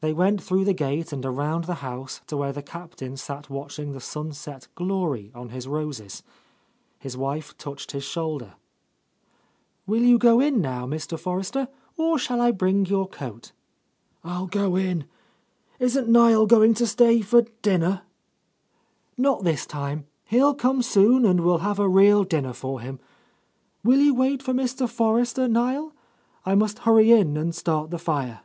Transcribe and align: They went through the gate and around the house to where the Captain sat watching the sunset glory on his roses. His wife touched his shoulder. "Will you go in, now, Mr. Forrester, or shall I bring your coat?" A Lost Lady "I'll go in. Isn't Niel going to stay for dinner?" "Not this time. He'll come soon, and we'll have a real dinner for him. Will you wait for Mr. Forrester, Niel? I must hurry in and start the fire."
They 0.00 0.14
went 0.14 0.40
through 0.40 0.64
the 0.64 0.72
gate 0.72 1.12
and 1.12 1.26
around 1.26 1.64
the 1.64 1.74
house 1.84 2.22
to 2.28 2.36
where 2.36 2.52
the 2.52 2.62
Captain 2.62 3.16
sat 3.18 3.50
watching 3.50 3.92
the 3.92 4.00
sunset 4.00 4.66
glory 4.76 5.30
on 5.34 5.48
his 5.50 5.66
roses. 5.68 6.22
His 7.00 7.16
wife 7.18 7.58
touched 7.58 7.90
his 7.90 8.04
shoulder. 8.04 8.54
"Will 9.86 10.02
you 10.02 10.16
go 10.16 10.38
in, 10.40 10.60
now, 10.62 10.86
Mr. 10.86 11.18
Forrester, 11.18 11.68
or 11.98 12.16
shall 12.18 12.40
I 12.40 12.50
bring 12.52 12.86
your 12.86 13.08
coat?" 13.08 13.52
A 14.22 14.28
Lost 14.28 14.28
Lady 14.28 14.34
"I'll 14.34 14.46
go 14.70 14.76
in. 14.76 15.04
Isn't 15.80 16.08
Niel 16.08 16.46
going 16.46 16.72
to 16.74 16.86
stay 16.86 17.20
for 17.20 17.42
dinner?" 17.60 18.02
"Not 19.18 19.42
this 19.42 19.66
time. 19.66 20.06
He'll 20.24 20.54
come 20.54 20.80
soon, 20.80 21.26
and 21.26 21.40
we'll 21.40 21.58
have 21.58 21.80
a 21.80 21.88
real 21.88 22.24
dinner 22.24 22.54
for 22.54 22.80
him. 22.80 23.00
Will 23.84 23.98
you 24.00 24.14
wait 24.14 24.42
for 24.42 24.54
Mr. 24.54 24.88
Forrester, 24.88 25.46
Niel? 25.48 25.92
I 26.46 26.54
must 26.54 26.78
hurry 26.80 27.10
in 27.10 27.36
and 27.36 27.54
start 27.54 27.90
the 27.90 27.98
fire." 27.98 28.42